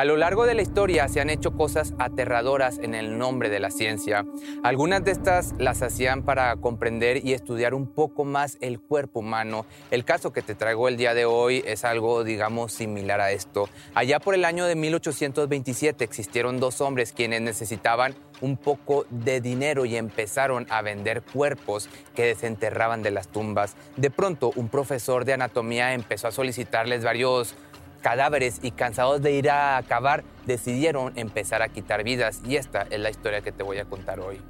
[0.00, 3.60] A lo largo de la historia se han hecho cosas aterradoras en el nombre de
[3.60, 4.24] la ciencia.
[4.62, 9.66] Algunas de estas las hacían para comprender y estudiar un poco más el cuerpo humano.
[9.90, 13.68] El caso que te traigo el día de hoy es algo, digamos, similar a esto.
[13.94, 19.84] Allá por el año de 1827 existieron dos hombres quienes necesitaban un poco de dinero
[19.84, 23.76] y empezaron a vender cuerpos que desenterraban de las tumbas.
[23.98, 27.54] De pronto, un profesor de anatomía empezó a solicitarles varios
[28.00, 32.98] cadáveres y cansados de ir a acabar, decidieron empezar a quitar vidas y esta es
[33.00, 34.40] la historia que te voy a contar hoy.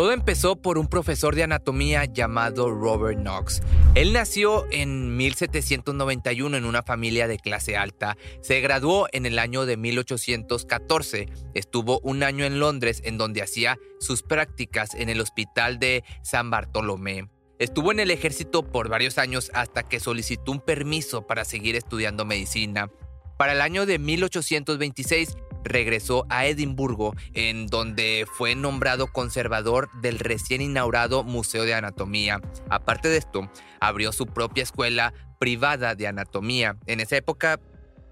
[0.00, 3.60] Todo empezó por un profesor de anatomía llamado Robert Knox.
[3.94, 8.16] Él nació en 1791 en una familia de clase alta.
[8.40, 11.28] Se graduó en el año de 1814.
[11.52, 16.48] Estuvo un año en Londres en donde hacía sus prácticas en el hospital de San
[16.48, 17.28] Bartolomé.
[17.58, 22.24] Estuvo en el ejército por varios años hasta que solicitó un permiso para seguir estudiando
[22.24, 22.90] medicina.
[23.36, 30.60] Para el año de 1826 regresó a Edimburgo, en donde fue nombrado conservador del recién
[30.60, 32.40] inaugurado Museo de Anatomía.
[32.68, 33.50] Aparte de esto,
[33.80, 36.76] abrió su propia escuela privada de anatomía.
[36.86, 37.60] En esa época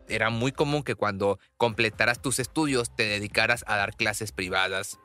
[0.09, 4.99] era muy común que cuando completaras tus estudios te dedicaras a dar clases privadas.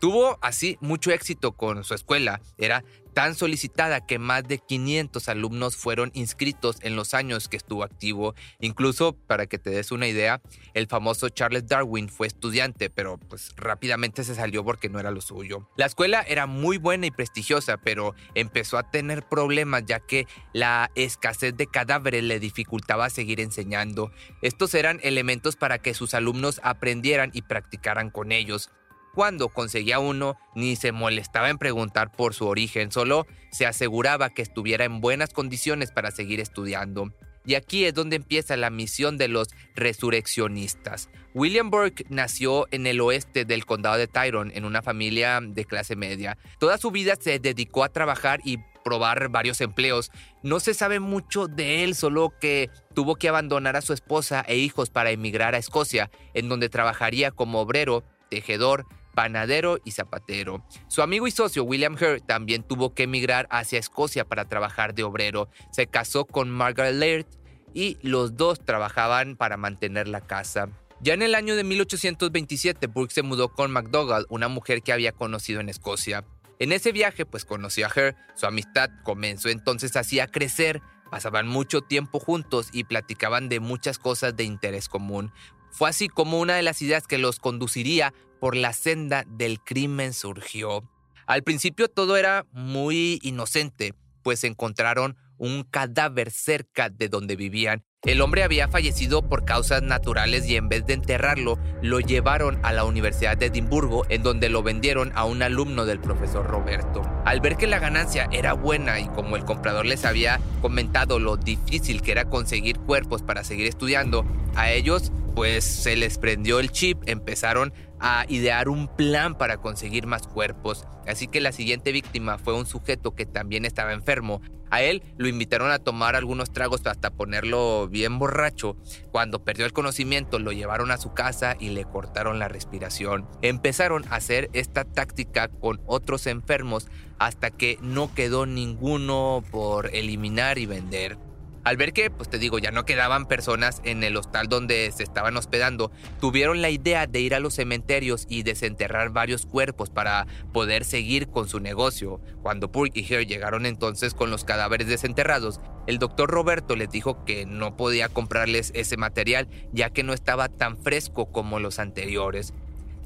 [0.00, 2.40] Tuvo así mucho éxito con su escuela.
[2.58, 7.84] Era tan solicitada que más de 500 alumnos fueron inscritos en los años que estuvo
[7.84, 8.34] activo.
[8.60, 10.40] Incluso, para que te des una idea,
[10.74, 15.20] el famoso Charles Darwin fue estudiante, pero pues rápidamente se salió porque no era lo
[15.20, 15.68] suyo.
[15.76, 20.90] La escuela era muy buena y prestigiosa, pero empezó a tener problemas ya que la
[20.94, 24.10] escasez de cadáveres le dificultaba seguir enseñando.
[24.40, 28.70] Estos eran elementos para que sus alumnos aprendieran y practicaran con ellos.
[29.14, 34.40] Cuando conseguía uno, ni se molestaba en preguntar por su origen, solo se aseguraba que
[34.40, 37.12] estuviera en buenas condiciones para seguir estudiando.
[37.44, 41.10] Y aquí es donde empieza la misión de los resurreccionistas.
[41.34, 45.96] William Burke nació en el oeste del condado de Tyrone en una familia de clase
[45.96, 46.38] media.
[46.58, 50.10] Toda su vida se dedicó a trabajar y probar varios empleos.
[50.42, 54.56] No se sabe mucho de él, solo que tuvo que abandonar a su esposa e
[54.56, 60.64] hijos para emigrar a Escocia, en donde trabajaría como obrero, tejedor, panadero y zapatero.
[60.88, 65.02] Su amigo y socio William Hurt también tuvo que emigrar hacia Escocia para trabajar de
[65.02, 65.48] obrero.
[65.70, 67.26] Se casó con Margaret Laird
[67.74, 70.68] y los dos trabajaban para mantener la casa.
[71.00, 75.10] Ya en el año de 1827, Burke se mudó con MacDougall, una mujer que había
[75.10, 76.24] conocido en Escocia.
[76.60, 80.80] En ese viaje, pues conoció a Her, su amistad comenzó entonces así crecer,
[81.10, 85.32] pasaban mucho tiempo juntos y platicaban de muchas cosas de interés común.
[85.72, 90.12] Fue así como una de las ideas que los conduciría por la senda del crimen
[90.12, 90.88] surgió.
[91.26, 97.84] Al principio todo era muy inocente, pues encontraron un cadáver cerca de donde vivían.
[98.04, 102.72] El hombre había fallecido por causas naturales y en vez de enterrarlo, lo llevaron a
[102.72, 107.02] la Universidad de Edimburgo, en donde lo vendieron a un alumno del profesor Roberto.
[107.24, 111.36] Al ver que la ganancia era buena y como el comprador les había comentado lo
[111.36, 114.26] difícil que era conseguir cuerpos para seguir estudiando,
[114.56, 120.08] a ellos pues se les prendió el chip, empezaron a idear un plan para conseguir
[120.08, 120.86] más cuerpos.
[121.06, 124.42] Así que la siguiente víctima fue un sujeto que también estaba enfermo.
[124.70, 128.76] A él lo invitaron a tomar algunos tragos hasta ponerlo bien borracho.
[129.12, 133.28] Cuando perdió el conocimiento lo llevaron a su casa y le cortaron la respiración.
[133.42, 140.58] Empezaron a hacer esta táctica con otros enfermos hasta que no quedó ninguno por eliminar
[140.58, 141.16] y vender.
[141.64, 145.04] Al ver que, pues te digo, ya no quedaban personas en el hostal donde se
[145.04, 150.26] estaban hospedando, tuvieron la idea de ir a los cementerios y desenterrar varios cuerpos para
[150.52, 152.20] poder seguir con su negocio.
[152.42, 157.24] Cuando Burke y Hare llegaron entonces con los cadáveres desenterrados, el doctor Roberto les dijo
[157.24, 162.52] que no podía comprarles ese material ya que no estaba tan fresco como los anteriores.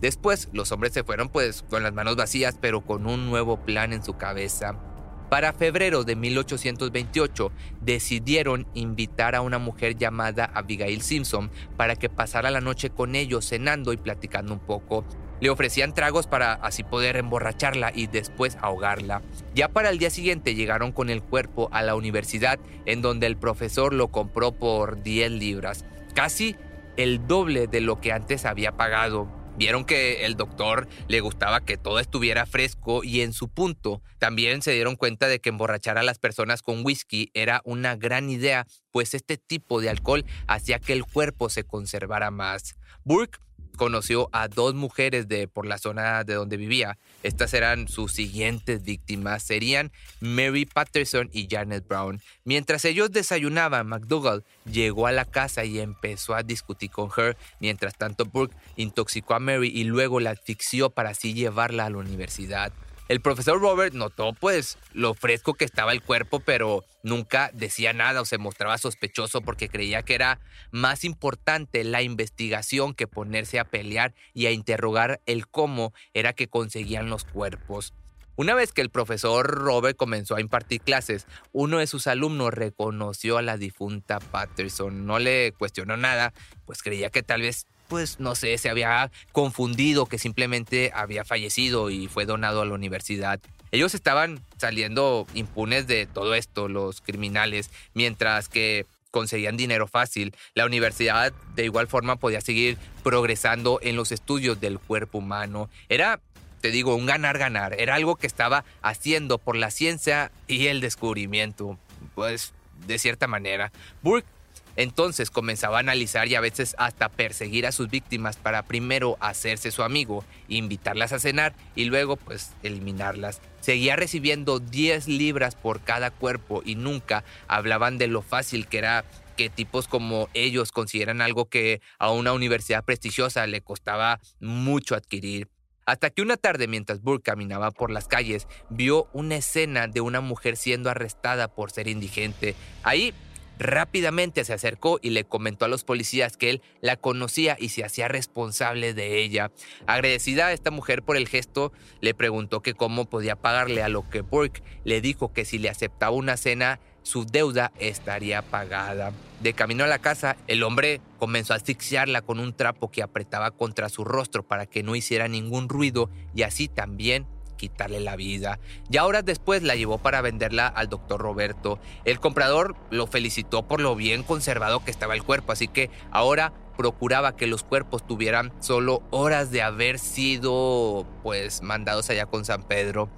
[0.01, 3.93] Después, los hombres se fueron pues con las manos vacías, pero con un nuevo plan
[3.93, 4.79] en su cabeza.
[5.29, 7.51] Para febrero de 1828
[7.81, 13.49] decidieron invitar a una mujer llamada Abigail Simpson para que pasara la noche con ellos
[13.49, 15.05] cenando y platicando un poco.
[15.41, 19.21] Le ofrecían tragos para así poder emborracharla y después ahogarla.
[19.55, 23.37] Ya para el día siguiente llegaron con el cuerpo a la universidad en donde el
[23.37, 25.85] profesor lo compró por 10 libras,
[26.15, 26.57] casi
[26.97, 29.29] el doble de lo que antes había pagado.
[29.57, 34.61] Vieron que el doctor le gustaba que todo estuviera fresco y en su punto también
[34.63, 38.67] se dieron cuenta de que emborrachar a las personas con whisky era una gran idea,
[38.93, 42.77] pues este tipo de alcohol hacía que el cuerpo se conservara más.
[43.05, 43.39] Burke
[43.77, 46.99] conoció a dos mujeres de por la zona de donde vivía.
[47.23, 49.43] Estas eran sus siguientes víctimas.
[49.43, 52.21] Serían Mary Patterson y Janet Brown.
[52.45, 57.37] Mientras ellos desayunaban, McDougall llegó a la casa y empezó a discutir con her.
[57.61, 61.99] Mientras tanto, Burke intoxicó a Mary y luego la asfixió para así llevarla a la
[61.99, 62.73] universidad.
[63.09, 68.21] El profesor Robert notó pues lo fresco que estaba el cuerpo, pero nunca decía nada
[68.21, 70.41] o se mostraba sospechoso porque creía que era
[70.73, 76.49] más importante la investigación que ponerse a pelear y a interrogar el cómo era que
[76.49, 77.95] conseguían los cuerpos.
[78.35, 83.39] Una vez que el profesor Robert comenzó a impartir clases, uno de sus alumnos reconoció
[83.39, 85.07] a la difunta Patterson.
[85.07, 86.35] No le cuestionó nada,
[86.67, 91.91] pues creía que tal vez pues no sé, se había confundido que simplemente había fallecido
[91.91, 93.41] y fue donado a la universidad.
[93.73, 100.35] Ellos estaban saliendo impunes de todo esto, los criminales, mientras que conseguían dinero fácil.
[100.55, 105.71] La universidad de igual forma podía seguir progresando en los estudios del cuerpo humano.
[105.89, 106.21] Era,
[106.61, 107.75] te digo, un ganar-ganar.
[107.81, 111.79] Era algo que estaba haciendo por la ciencia y el descubrimiento.
[112.15, 112.53] Pues,
[112.87, 113.73] de cierta manera.
[114.03, 114.29] Burke
[114.77, 119.71] entonces comenzaba a analizar y a veces hasta perseguir a sus víctimas para primero hacerse
[119.71, 123.41] su amigo, invitarlas a cenar y luego pues eliminarlas.
[123.61, 129.05] Seguía recibiendo 10 libras por cada cuerpo y nunca hablaban de lo fácil que era
[129.37, 135.49] que tipos como ellos consideran algo que a una universidad prestigiosa le costaba mucho adquirir.
[135.85, 140.21] Hasta que una tarde, mientras Burke caminaba por las calles, vio una escena de una
[140.21, 142.57] mujer siendo arrestada por ser indigente.
[142.83, 143.15] Ahí
[143.59, 147.85] Rápidamente se acercó y le comentó a los policías que él la conocía y se
[147.85, 149.51] hacía responsable de ella.
[149.87, 154.09] Agradecida a esta mujer por el gesto, le preguntó que cómo podía pagarle a lo
[154.09, 159.13] que Burke le dijo que si le aceptaba una cena, su deuda estaría pagada.
[159.41, 163.53] De camino a la casa, el hombre comenzó a asfixiarla con un trapo que apretaba
[163.53, 167.27] contra su rostro para que no hiciera ningún ruido y así también
[167.57, 168.59] quitarle la vida.
[168.89, 171.79] Ya horas después la llevó para venderla al doctor Roberto.
[172.05, 176.53] El comprador lo felicitó por lo bien conservado que estaba el cuerpo, así que ahora
[176.77, 182.63] procuraba que los cuerpos tuvieran solo horas de haber sido pues mandados allá con San
[182.63, 183.09] Pedro.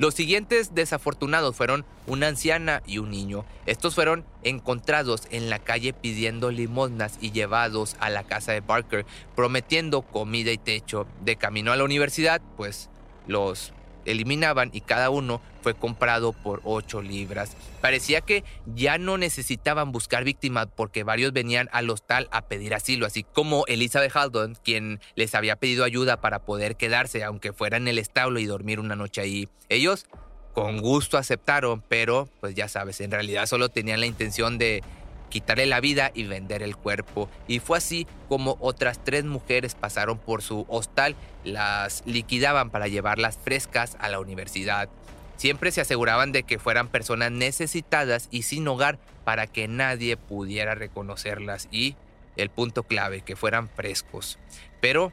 [0.00, 3.44] Los siguientes desafortunados fueron una anciana y un niño.
[3.66, 9.04] Estos fueron encontrados en la calle pidiendo limosnas y llevados a la casa de Barker,
[9.36, 11.06] prometiendo comida y techo.
[11.20, 12.88] De camino a la universidad, pues
[13.26, 13.74] los
[14.10, 17.56] eliminaban y cada uno fue comprado por 8 libras.
[17.80, 23.06] Parecía que ya no necesitaban buscar víctimas porque varios venían al hostal a pedir asilo,
[23.06, 27.88] así como Elizabeth Haldon, quien les había pedido ayuda para poder quedarse aunque fuera en
[27.88, 29.48] el establo y dormir una noche ahí.
[29.68, 30.06] Ellos
[30.52, 34.82] con gusto aceptaron, pero pues ya sabes, en realidad solo tenían la intención de
[35.30, 37.30] quitarle la vida y vender el cuerpo.
[37.48, 43.38] Y fue así como otras tres mujeres pasaron por su hostal, las liquidaban para llevarlas
[43.42, 44.90] frescas a la universidad.
[45.36, 50.74] Siempre se aseguraban de que fueran personas necesitadas y sin hogar para que nadie pudiera
[50.74, 51.96] reconocerlas y,
[52.36, 54.38] el punto clave, que fueran frescos.
[54.82, 55.12] Pero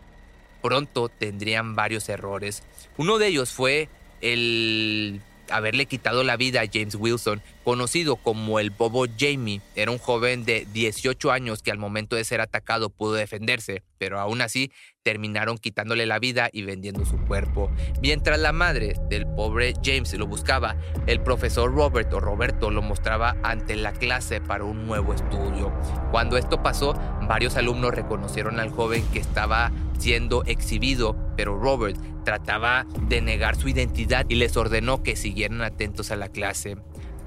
[0.61, 2.63] pronto tendrían varios errores.
[2.97, 3.87] Uno de ellos fue
[4.19, 9.61] el haberle quitado la vida a James Wilson, conocido como el Bobo Jamie.
[9.75, 14.19] Era un joven de 18 años que al momento de ser atacado pudo defenderse, pero
[14.19, 14.71] aún así
[15.03, 17.71] terminaron quitándole la vida y vendiendo su cuerpo.
[18.01, 20.75] Mientras la madre del pobre James lo buscaba,
[21.05, 25.73] el profesor Robert o Roberto lo mostraba ante la clase para un nuevo estudio.
[26.11, 26.93] Cuando esto pasó,
[27.27, 33.69] varios alumnos reconocieron al joven que estaba siendo exhibido, pero Robert trataba de negar su
[33.69, 36.75] identidad y les ordenó que siguieran atentos a la clase.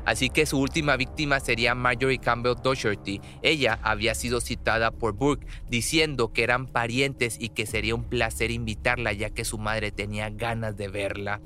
[0.05, 3.21] Así que su última víctima sería Marjorie Campbell Doherty.
[3.43, 8.51] Ella había sido citada por Burke diciendo que eran parientes y que sería un placer
[8.51, 11.41] invitarla ya que su madre tenía ganas de verla.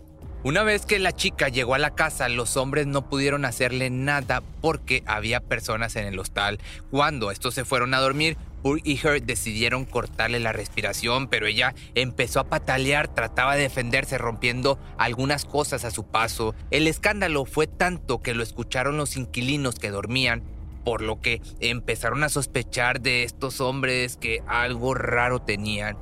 [0.44, 4.42] Una vez que la chica llegó a la casa, los hombres no pudieron hacerle nada
[4.60, 6.58] porque había personas en el hostal.
[6.90, 11.74] Cuando estos se fueron a dormir, Burke y Her decidieron cortarle la respiración, pero ella
[11.94, 16.54] empezó a patalear, trataba de defenderse rompiendo algunas cosas a su paso.
[16.70, 20.42] El escándalo fue tanto que lo escucharon los inquilinos que dormían,
[20.82, 25.98] por lo que empezaron a sospechar de estos hombres que algo raro tenían.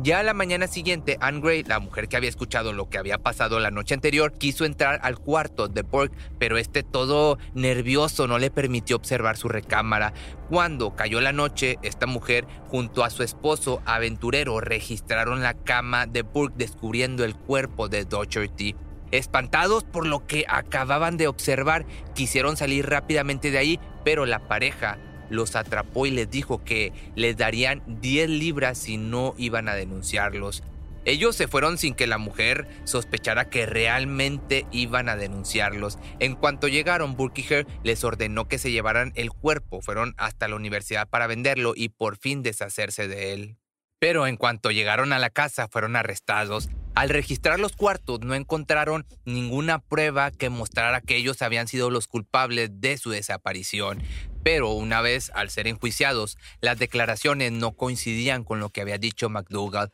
[0.00, 3.18] Ya a la mañana siguiente, Anne Gray, la mujer que había escuchado lo que había
[3.18, 8.38] pasado la noche anterior, quiso entrar al cuarto de Burke, pero este todo nervioso no
[8.38, 10.12] le permitió observar su recámara.
[10.48, 16.22] Cuando cayó la noche, esta mujer junto a su esposo aventurero registraron la cama de
[16.22, 18.76] Burke descubriendo el cuerpo de Docherty.
[19.10, 24.96] Espantados por lo que acababan de observar, quisieron salir rápidamente de ahí, pero la pareja
[25.30, 30.62] los atrapó y les dijo que les darían 10 libras si no iban a denunciarlos.
[31.04, 35.98] Ellos se fueron sin que la mujer sospechara que realmente iban a denunciarlos.
[36.18, 41.08] En cuanto llegaron, Burkiger les ordenó que se llevaran el cuerpo, fueron hasta la universidad
[41.08, 43.56] para venderlo y por fin deshacerse de él.
[43.98, 46.68] Pero en cuanto llegaron a la casa fueron arrestados.
[46.94, 52.08] Al registrar los cuartos no encontraron ninguna prueba que mostrara que ellos habían sido los
[52.08, 54.02] culpables de su desaparición.
[54.42, 59.28] Pero una vez al ser enjuiciados, las declaraciones no coincidían con lo que había dicho
[59.28, 59.92] McDougall.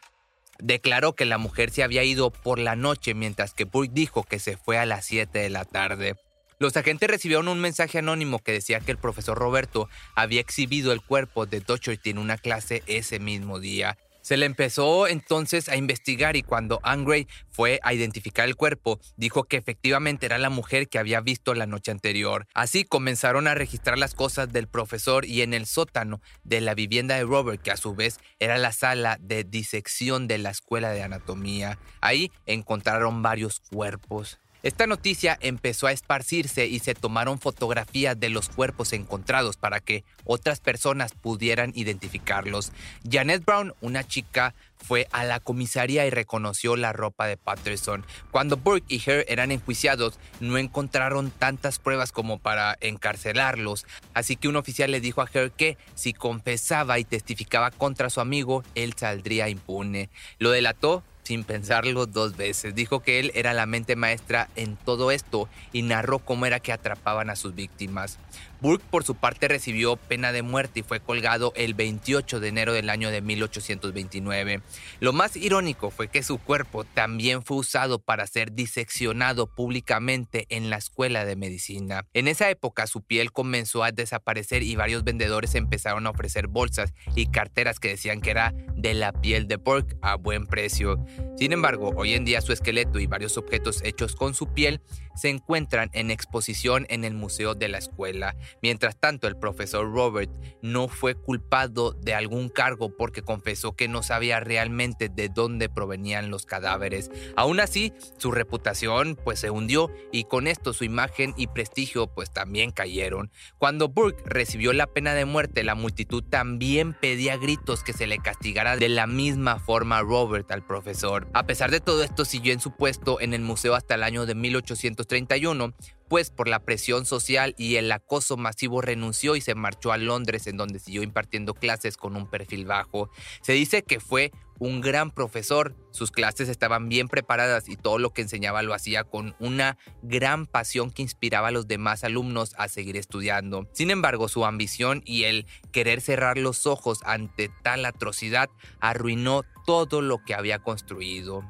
[0.59, 4.39] Declaró que la mujer se había ido por la noche mientras que Burke dijo que
[4.39, 6.17] se fue a las 7 de la tarde.
[6.61, 11.03] Los agentes recibieron un mensaje anónimo que decía que el profesor Roberto había exhibido el
[11.03, 13.99] cuerpo de Docherty en una clase ese mismo día.
[14.25, 19.45] Se le empezó entonces a investigar y cuando Angray fue a identificar el cuerpo, dijo
[19.45, 22.47] que efectivamente era la mujer que había visto la noche anterior.
[22.55, 27.17] Así comenzaron a registrar las cosas del profesor y en el sótano de la vivienda
[27.17, 31.03] de Robert, que a su vez era la sala de disección de la escuela de
[31.03, 31.79] anatomía.
[32.01, 34.39] Ahí encontraron varios cuerpos.
[34.65, 40.05] Esta noticia empezó a esparcirse y se tomaron fotografías de los cuerpos encontrados para que
[40.25, 42.73] otras personas pudieran identificarlos.
[43.07, 48.07] Janet Brown, una chica, fue a la comisaría y reconoció la ropa de Patterson.
[48.31, 54.49] Cuando Burke y Her eran enjuiciados, no encontraron tantas pruebas como para encarcelarlos, así que
[54.49, 58.95] un oficial le dijo a Her que si confesaba y testificaba contra su amigo, él
[58.97, 60.09] saldría impune.
[60.39, 62.75] Lo delató sin pensarlo dos veces.
[62.75, 66.73] Dijo que él era la mente maestra en todo esto y narró cómo era que
[66.73, 68.19] atrapaban a sus víctimas.
[68.61, 72.73] Burke por su parte recibió pena de muerte y fue colgado el 28 de enero
[72.73, 74.63] del año de 1829.
[75.01, 80.71] Lo más irónico fue que su cuerpo también fue usado para ser diseccionado públicamente en
[80.71, 82.07] la escuela de medicina.
[82.15, 86.95] En esa época su piel comenzó a desaparecer y varios vendedores empezaron a ofrecer bolsas
[87.15, 91.05] y carteras que decían que era de la piel de Burke a buen precio.
[91.37, 94.81] Sin embargo, hoy en día su esqueleto y varios objetos hechos con su piel
[95.15, 98.37] se encuentran en exposición en el museo de la escuela.
[98.63, 100.31] Mientras tanto, el profesor Robert
[100.63, 106.31] no fue culpado de algún cargo porque confesó que no sabía realmente de dónde provenían
[106.31, 107.11] los cadáveres.
[107.37, 112.33] Aún así, su reputación pues se hundió y con esto su imagen y prestigio pues
[112.33, 113.31] también cayeron.
[113.59, 118.19] Cuando Burke recibió la pena de muerte, la multitud también pedía gritos que se le
[118.19, 121.04] castigara de la misma forma a Robert al profesor.
[121.33, 124.27] A pesar de todo esto, siguió en su puesto en el museo hasta el año
[124.27, 125.75] de 1831
[126.09, 130.47] pues por la presión social y el acoso masivo renunció y se marchó a Londres
[130.47, 133.11] en donde siguió impartiendo clases con un perfil bajo.
[133.43, 138.11] Se dice que fue un gran profesor, sus clases estaban bien preparadas y todo lo
[138.11, 142.69] que enseñaba lo hacía con una gran pasión que inspiraba a los demás alumnos a
[142.69, 143.69] seguir estudiando.
[143.73, 148.49] Sin embargo, su ambición y el querer cerrar los ojos ante tal atrocidad
[148.81, 151.43] arruinó todo lo que había construido.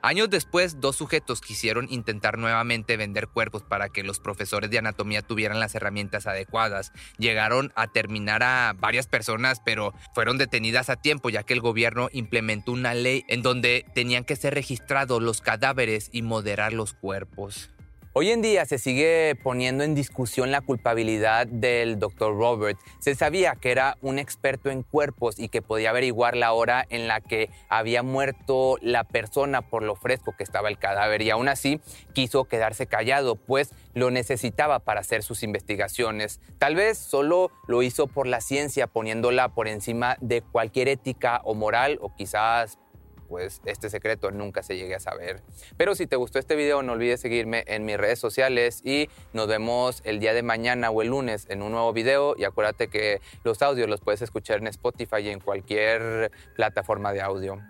[0.00, 5.22] Años después, dos sujetos quisieron intentar nuevamente vender cuerpos para que los profesores de anatomía
[5.22, 6.92] tuvieran las herramientas adecuadas.
[7.18, 12.10] Llegaron a terminar a varias personas, pero fueron detenidas a tiempo ya que el gobierno
[12.12, 17.70] implementó una ley en donde tenían que ser registrados los cadáveres y moderar los cuerpos.
[18.14, 22.34] Hoy en día se sigue poniendo en discusión la culpabilidad del Dr.
[22.36, 22.78] Robert.
[23.00, 27.06] Se sabía que era un experto en cuerpos y que podía averiguar la hora en
[27.06, 31.48] la que había muerto la persona por lo fresco que estaba el cadáver y aún
[31.48, 31.82] así
[32.14, 36.40] quiso quedarse callado, pues lo necesitaba para hacer sus investigaciones.
[36.58, 41.54] Tal vez solo lo hizo por la ciencia, poniéndola por encima de cualquier ética o
[41.54, 42.78] moral o quizás
[43.28, 45.42] pues este secreto nunca se llegue a saber.
[45.76, 49.46] Pero si te gustó este video, no olvides seguirme en mis redes sociales y nos
[49.46, 52.34] vemos el día de mañana o el lunes en un nuevo video.
[52.36, 57.20] Y acuérdate que los audios los puedes escuchar en Spotify y en cualquier plataforma de
[57.20, 57.60] audio.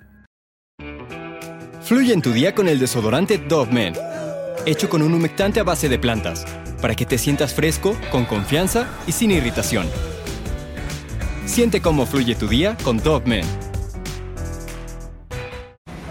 [1.83, 3.95] Fluye en tu día con el desodorante Dove Men,
[4.67, 6.45] hecho con un humectante a base de plantas,
[6.83, 9.89] para que te sientas fresco, con confianza y sin irritación.
[11.47, 13.68] Siente cómo fluye tu día con Dove Men.